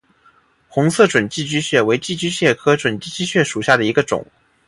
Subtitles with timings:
[0.67, 4.25] 红色准寄居蟹为寄居蟹科准寄居蟹属下的一个种。